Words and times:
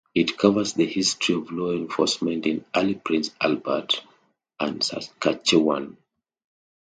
It 0.15 0.35
covers 0.35 0.73
the 0.73 0.87
history 0.87 1.35
of 1.35 1.51
law 1.51 1.69
enforcement 1.73 2.47
in 2.47 2.65
early 2.75 2.95
Prince 2.95 3.29
Albert 3.39 4.03
and 4.59 4.83
Saskatchewan. 4.83 5.95